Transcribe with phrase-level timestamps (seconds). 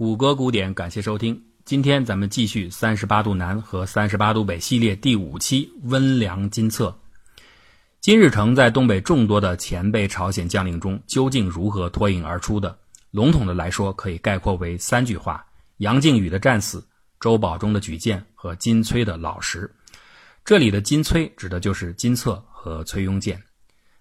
[0.00, 1.38] 谷歌古典，感谢收听。
[1.66, 6.88] 今天咱们继续《三十八度南》和《三十八度北》系列第五期《温良金策》。
[8.00, 12.74] 金日成在东北众多的前辈朝鲜将领中，究竟如何脱颖而出的？
[13.10, 15.44] 笼统的来说，可以概括为三句话：
[15.76, 16.82] 杨靖宇的战死、
[17.20, 19.70] 周保中的举荐和金崔的老实。
[20.46, 23.38] 这里的金崔指的就是金策和崔庸健。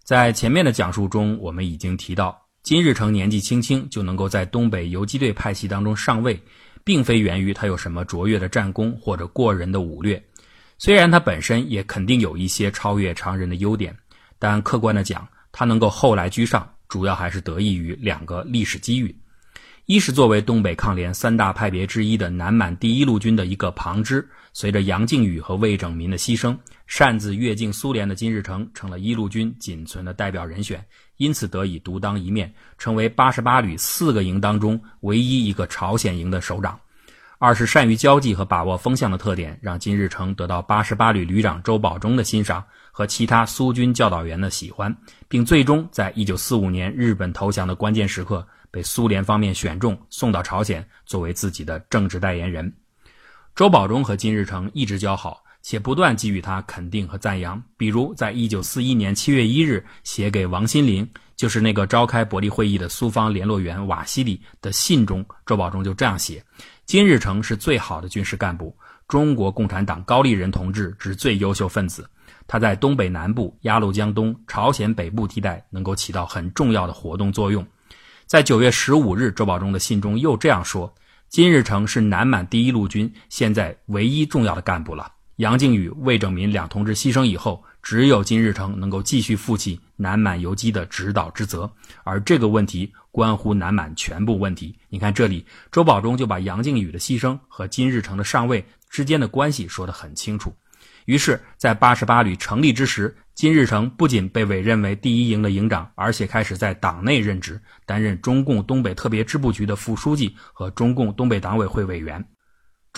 [0.06, 2.42] 在前面的讲述中，我们已经提到。
[2.70, 6.40] 金日成年纪轻轻就能够在东北游击队派系当中上位，
[6.84, 10.24] 并非源于他有什么卓越的战功或者过人的武略。
[10.78, 13.98] 虽然他本身也肯定有一些超越常人的优点，
[14.38, 19.16] 但客观的讲，他能够后来居上，主要还是得益于两个历史机遇：
[19.88, 26.56] 一是作为东北抗联三大派别之一的南满第一路军的一个旁支，随着杨靖宇和魏拯民的牺牲，
[26.86, 30.86] 擅自越境苏联的金日成成了一路军仅存的代表人选。
[31.20, 36.80] 因此得以独当一面，成为八十八旅四个营当中唯一一个朝鲜营的首长。
[37.38, 44.96] 二是善于交际和把握风向的特点，让金日成得到八十八旅旅长周保中的欣赏和其他苏军教导员的喜欢，
[45.28, 52.74] 并最终在一九四五年日本投降的关键时刻被苏联方面选中，送到朝鲜作为自己的政治代言人。
[53.56, 55.44] 周保中和金日成一直交好。
[55.62, 66.44] 且不断给予他肯定和赞扬，比如在一九四一年七月一日写给王心凌，就是那个召开伯利会议的苏方联络员瓦西里的信中，周保中就这样写：
[66.86, 68.76] 金日成是最好的军事干部，
[69.08, 72.10] 中国共产党高丽人同志之最优秀分子，
[72.48, 77.66] 他在东北南部、鸭绿江东、朝鲜北部地带能够起到很重要的活动作用。
[78.26, 80.94] 在九月十五日，周保中的信中又这样说：
[81.30, 85.12] 金日成是南满第一路军现在唯一重要的干部了。
[85.40, 91.72] 杨靖宇、魏拯民两同志牺牲以后，只有金日成能够继续负起南满游击的指导之责，
[92.04, 94.78] 而这个问题关乎南满全部问题。
[94.90, 100.54] 你看这里，周保中就把杨靖宇的牺牲和金日成的上位之间的关系说得很清楚。
[101.06, 112.28] 于是，在八十八旅成立之时，金日成不仅被委任为第一营的营长，而且开始在党内任职，担任中共东北特别支部局的副书记和中共东北党委会委员。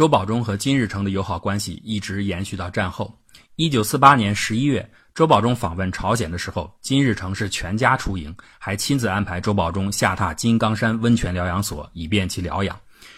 [0.01, 3.15] 周保中和金日成的友好关系一直延续到战后。
[3.55, 12.75] 一九四八年十一月，周保中访问朝鲜的时候，金日成是全家出营，还亲自安排周保中下榻金刚山温泉疗养所，以便其疗养。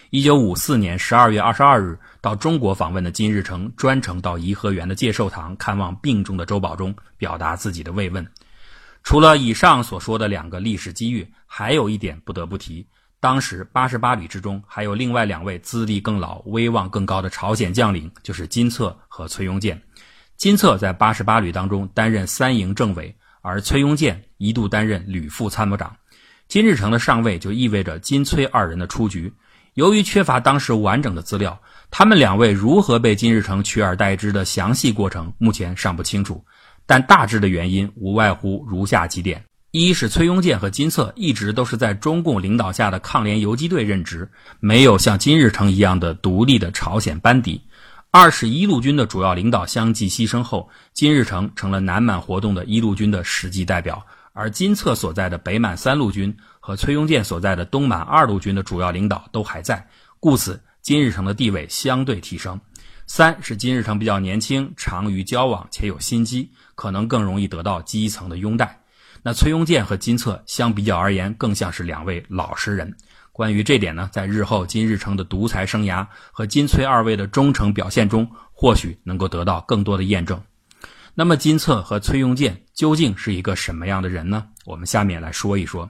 [0.09, 8.27] 一九五四年十二月二十二日，到中国访问的金日成专程到颐和园的介寿堂看望病重的周保中，表达自己的慰问。
[9.03, 12.85] 除了以上所说的两个历史机遇，还有一点不得不提。
[13.23, 19.81] 当时八十八旅之中还有另外两位资历更老、威望更高的朝鲜将领，就是金策和崔庸健。
[20.35, 25.95] 金策在八十八旅当中担任三营政委，而崔庸健一度担任旅副参谋长。
[26.50, 29.33] 金日成的上位就意味着金崔二人的出局。
[29.75, 31.57] 由于缺乏当时完整的资料，
[31.89, 36.44] 他们两位如何被金日成取而代之的详细过程目前尚不清楚，
[36.85, 39.45] 但大致的原因无外乎如下几点。
[39.75, 44.29] 一是崔庸健和金策一直都是在中共领导下的抗联游击队任职，
[44.59, 47.59] 没有像金日成一样的独立的朝鲜班底；
[48.12, 59.88] 二是一路军的主要领导相继牺牲后，金日成成了南满活动的一路军的实际代表，而金策所在的北满三路军和崔庸健所在的东满二路军的主要领导都还在，
[60.19, 62.62] 故此金日成的地位相对提升。
[63.07, 68.82] 三是金日成比较年轻，长于交往且有心机，可能更容易得到基层的拥戴。
[69.25, 72.94] 那崔庸健和金策相比较而言，更像是两位老实人。
[73.31, 80.39] 关于这点呢，在日后金日成的独裁生涯和金崔二位的忠诚表现中，或许能够得到更多的验证。
[81.16, 84.45] 那么，金策和崔庸健究竟是一个什么样的人呢？
[84.66, 85.89] 我们下面来说一说。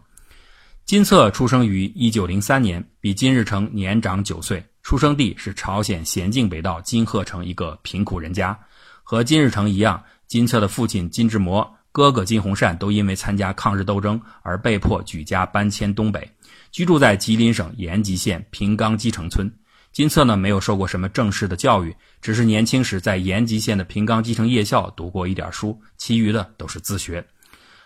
[0.86, 8.58] 金策出生于一九零三年，比金日成年长九岁，出生地是朝鲜咸镜北道金鹤城一个贫苦人家。
[9.02, 11.76] 和金日成一样，金策的父亲金志模。
[11.94, 16.28] 哥哥金洪善都因为参加抗日斗争而被迫举家搬迁东北，
[16.72, 19.50] 居住在吉林省延吉县平冈基城村。
[19.92, 27.24] 金策呢没有受过什么正式的教育，只是年轻时在延吉县的平冈基城夜校读过一点书，其余的都是自学。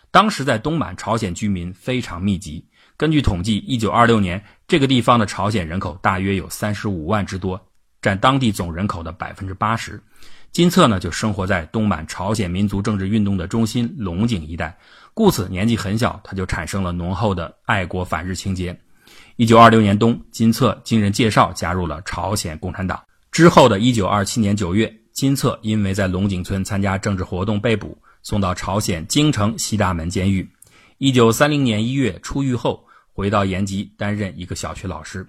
[0.09, 2.65] 当时在东满朝鲜居民非常密集，
[2.95, 7.61] 根据统计，一九二六年这个地方的朝鲜人口大约有三十五万之多，
[8.01, 10.01] 占当地总人口的百分之八十。
[10.57, 14.75] 金策呢，就生活在东满朝鲜民族政治运动的中心龙井一带，
[15.13, 18.75] 故此年纪很小，他就产生了浓厚的爱国反日情节。
[19.35, 23.03] 一九二六年冬，金策经人介绍加入了朝鲜共产党。
[23.31, 30.49] 之后的一九二七年九月，金策因为在龙井村参加政治活动被捕，送到朝鲜京城西大门监狱。
[30.97, 35.27] 一九三零年一月出狱后，回到延吉担任一个小学老师。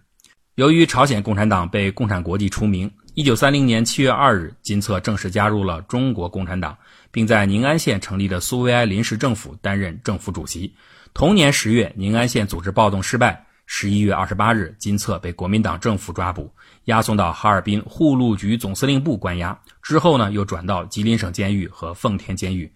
[0.55, 6.79] 由于朝鲜共产党被共产国际除名，一九三零年七月二日，金策正式加入了中国共产党，
[7.11, 10.73] 并在宁安县成立的苏维埃临时政府担任政府主席。
[11.15, 13.45] 同年十月，宁安县组织暴动失败。
[13.67, 16.49] 十一月二十八日，金策被国民党政府抓捕，
[16.85, 19.61] 押送到哈尔滨护路局总司令部关押。
[19.83, 22.73] 之后呢，又转到吉林省监狱和奉天监狱。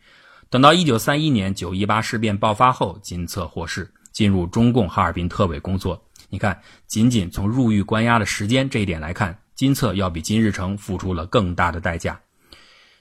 [0.51, 6.05] 等到一九三一年九一八事变爆发后，金策获释，进入中共哈尔滨特委工作。
[6.31, 12.19] 你看，仅仅从入狱关押的时间这一点来看，金策要比金日成付出了更大的代价。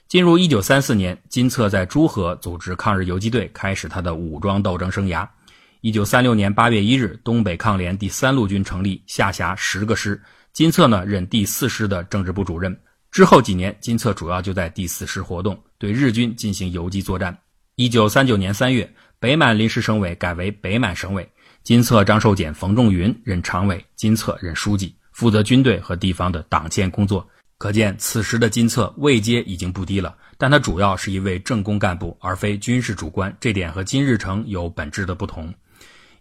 [0.08, 5.26] 进入一九三四年，金策在朱河组织抗日游击队，开始他的武装斗争生涯。
[5.80, 10.20] 一九三六年八月一日，东北抗联第三路军成立，下辖十个师，
[10.52, 12.78] 金策呢任第四师的政治部主任。
[13.10, 17.36] 之后几年，金策主要就在第四师活动，对日军进行游击作战。
[17.76, 18.88] 一九三九年三月，
[19.18, 21.28] 北满临时省委改为北满省委。
[21.62, 27.24] 金策、张寿俭、冯仲云任常委，金策任书记，负责军队和地方的党建工作。
[27.56, 35.54] 可见，此时的金策位阶已经不低了，但他主要是一位政工干部，而非军事主官，这点和金日成有本质的不同。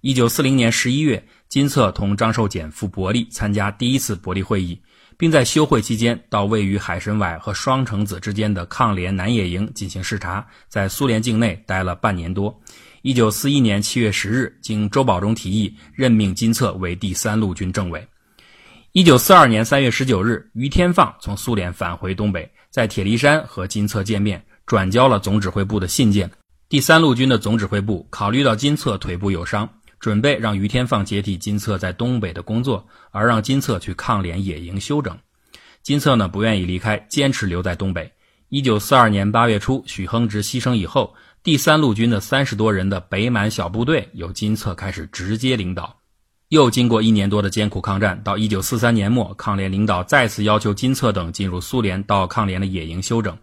[0.01, 4.79] 一九四零年十一月，金策同张寿俭赴伯利参加第一次伯利会议，
[5.17, 12.55] 并在休会期间到位于海参崴和双城子之间的抗联南野营进行视察，在苏联境内待了半年多。
[13.01, 18.07] 一九四一年七月十日，经周保中提议，任命金策为第三路军政委。
[18.93, 26.29] 一九四二年三月十九日，于天放从苏联返回东北，在铁力山和金策见面，转交了总指挥部的信件。
[26.67, 29.69] 第三路军的总指挥部考虑到金策腿部有伤，
[30.01, 35.17] 准备让于天放接替金策在东北的工作，而让金策去抗联野营休整。
[35.81, 38.11] 金策呢不愿意离开，坚持留在东北。
[38.49, 41.15] 一九四二年八月初，许亨直牺牲以后。
[41.43, 45.95] 第三路军的三十多人的北满小部队由金策开始直接领导，
[46.51, 53.37] 又经过一年多的艰苦抗战，到一九四三年末，抗联领导再次要求金策等进入苏联到抗联的野营休整。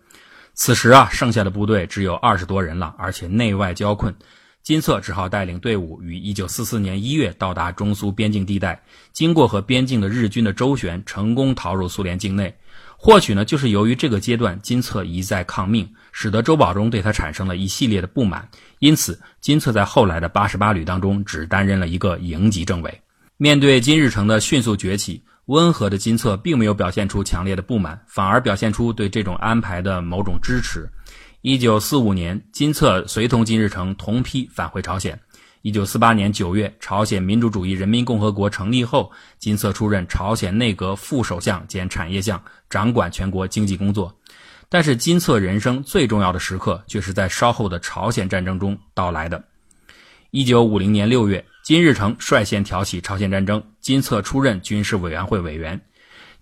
[0.52, 4.14] 此时啊，剩下的部队只有二十多人了，而且内外交困，
[4.62, 8.82] 金策只好带领队伍于一九四四年一月到达中苏边境地带，
[9.14, 12.54] 经过和边境的日军的周旋，成功逃入苏联境内。
[12.98, 15.88] 或许呢，就是由于这个阶段金策一再抗命，
[16.20, 18.48] 使得周保中对他产生了一系列的不满，
[18.80, 23.00] 因此金策在后来的八十八旅当中只担任了一个营级政委。
[23.36, 30.90] 面对金日成的迅速崛起，温和的金策并没有表现出强烈的不满，反而表现出对这种安排的某种支持。
[31.42, 35.16] 一九四五年，金策随同金日成同批返回朝鲜。
[35.62, 44.12] 一九四八年九月，朝鲜民主主义人民共和国成立后，金策出任朝鲜内阁副首相兼产业相，掌管全国经济工作。
[44.70, 49.42] 但是，金策人生最重要的时刻却是在稍后的朝鲜战争中到来的。
[50.30, 55.80] 一九五零年六月，金日成率先挑起朝鲜战争，金策出任军事委员会委员。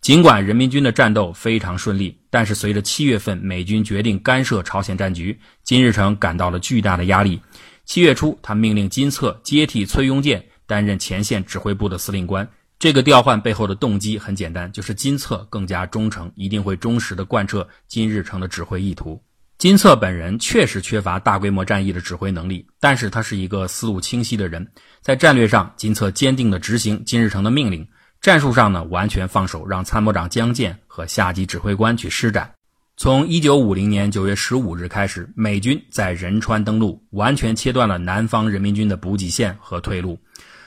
[0.00, 7.40] 尽管人民军的战斗非常顺利，但是随着七月份美军决定干涉朝鲜战局，金日成感到了巨大的压力。
[7.84, 12.46] 七月初，他命令金策接替崔庸健担任前线指挥部的司令官。
[12.78, 19.23] 这个调换背后的动机很简单，就是金策更加忠诚，一定会忠实的贯彻金日成的指挥意图。
[19.56, 24.70] 金策本人确实缺乏大规模战役的指挥能力，但是他是一个思路清晰的人。
[25.00, 27.82] 在战略上，金策坚定的执行金日成的命令；
[28.20, 32.52] 战术上呢，完全放手让参谋长江建和下级指挥官去施展。
[32.99, 40.18] 从一九五零年九月十五日开始，美军在仁川登陆，完全切断了南方人民军的补给线和退路。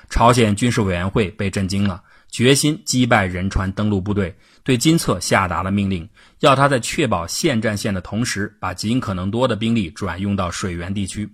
[0.09, 11.29] 朝鲜军事委员会被震惊了，决心击败仁川登陆部队，对金策下达了命令，要他在确保现战线的同时，把尽可能多的兵力转用到水源地区。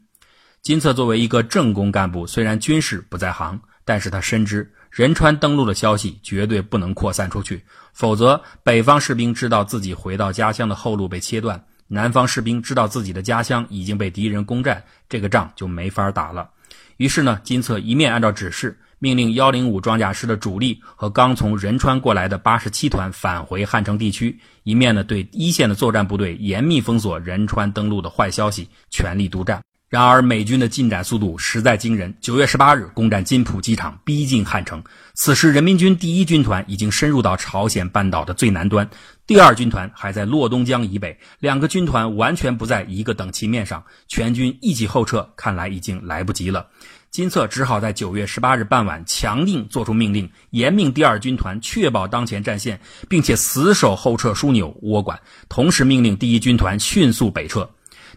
[0.61, 4.71] 金策作为一个政工干部，虽然军事不在行，但是他深知。
[4.89, 7.61] 仁川登陆的消息绝对不能扩散出去，
[7.93, 16.49] 否则北方士兵知道自己回到家乡的后路被切断，南方士兵知道自己的家乡已经被敌人攻占，这个仗就没法打了。
[16.97, 29.61] 于是呢，金策一面按照指示命令幺零五装甲师的主力和刚从仁川过来的八十七团返回汉城地区，一面呢对一线的作战部队严密封锁仁川登陆的坏消息，全力督战。
[29.87, 32.15] 然而，美军的进展速度实在惊人。
[32.19, 34.83] 九月十八日，攻占金浦机场，逼近汉城。
[35.13, 38.89] 此时，人民军第一军团已经深入到朝鲜半岛的最南端，
[39.27, 43.83] 第二军团还在洛东江以北，两个军团完全不在一个等级面上。
[44.07, 46.65] 全军一起后撤，看来已经来不及了。
[47.11, 57.69] 金策只好在九月十八日傍晚强硬作出命令，严命第二军团确保当前战线，并且死守后撤枢纽、窝管，同时命令第一军团迅速北撤。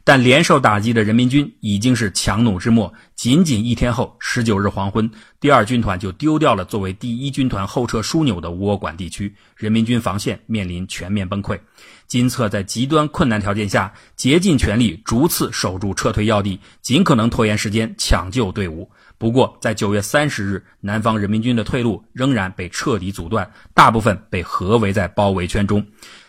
[0.09, 2.91] 但连受打击的人民军已经是强弩之末。
[3.15, 11.61] 仅仅一天后，十九日黄昏，第二军团就丢掉了作为第一军团后撤枢纽的窝管地区，人民军防线面临全面崩溃。
[12.07, 18.91] 金策在极端困难条件下，竭尽全力逐次守住撤退要地，尽可能拖延时间抢救队伍。
[19.19, 25.87] 不过，在九月三十日，南方人民军的退路仍然被彻底阻断，大部分被合围在包围圈中。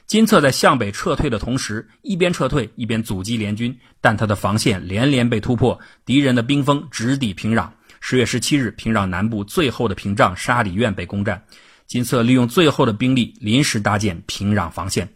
[0.10, 7.70] 金策在向北撤退的同时，一边撤退一边阻击联军，但他的防线连连被突破，敌人的兵锋直抵平壤。
[8.00, 11.44] 十月十七日，平壤南部最后的屏障沙里院被攻占，
[11.86, 15.08] 金策利用最后的兵力临时搭建平壤防线。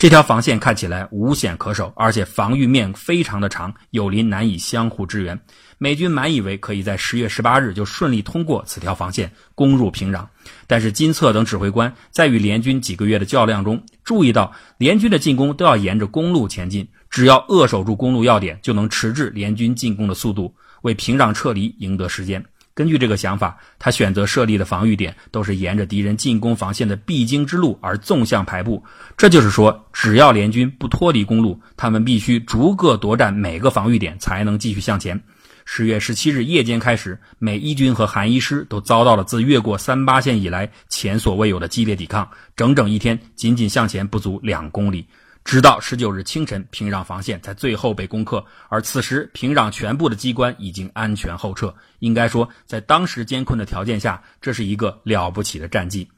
[0.00, 5.38] 这条防线看起来无险可守，而且防御面非常的长，友邻难以相互支援。
[5.76, 10.24] 美军满以为可以在十月十八日就顺利通过此条防线攻入平壤，
[10.66, 22.42] 但是金策等指挥官在与联军几个月的较量中，注意到联军的进攻都要沿着公路前进，只要扼守住公路要点，就能迟滞联军进攻的速度，为平壤撤离赢得时间。
[22.80, 28.82] 根据这个想法，他选择设立的防御点都是沿着敌人进攻防线的必经之路而纵向排布。
[29.18, 35.22] 这就是说，只要联军不脱离公路，他们必须逐个夺占每个防御点，才能继续向前。
[35.66, 42.26] 十月十七日夜间开始，美一军和韩一师都遭到了自越过三八线以来前所未有的激烈抵抗。
[42.56, 45.04] 整整一天，仅仅向前不足两公里，
[45.50, 48.46] 直到十九日清晨，平壤防线才最后被攻克。
[48.68, 51.74] 而此时，平壤全部的机关已经安全后撤。
[51.98, 56.08] 应该说，在当时艰困的条件下，这是一个了不起的战绩。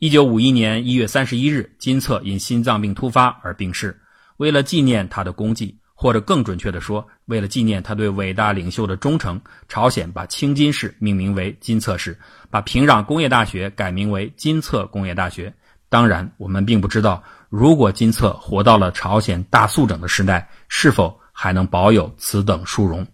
[0.00, 3.96] 一九五一年一月三十一日，金策因心脏病突发而病逝。
[4.38, 5.78] 为了纪念他的功绩。
[5.96, 12.18] 或者更准确地说，为了纪念他对伟大领袖的忠诚，朝鲜把青金市命名为金策市，
[12.50, 15.54] 把平壤工业大学改名为金策工业大学。
[15.88, 17.22] 当然，我们并不知道，
[17.56, 23.06] 如果金策活到了朝鲜大肃整的时代，是否还能保有此等殊荣。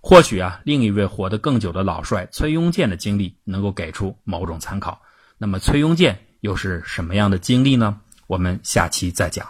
[0.00, 4.98] 或许啊，另一位活得更久的老帅崔庸健的经历能够给出某种参考。
[5.36, 8.00] 那么，崔庸健又是什么样的经历呢？
[8.26, 9.46] 我们下期再讲。